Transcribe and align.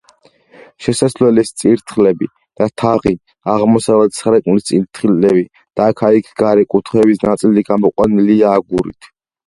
შესასვლელის 0.85 1.51
წირთხლები 1.63 2.29
და 2.63 2.69
თაღი, 2.83 3.13
აღმოსავლეთ 3.57 4.19
სარკმლის 4.23 4.69
წირთხლები 4.73 5.47
და 5.63 5.89
აქა-იქ 5.93 6.35
გარე 6.45 6.69
კუთხეების 6.77 7.27
ნაწილი 7.31 7.69
გამოყვანილია 7.73 8.61
აგურით. 8.61 9.17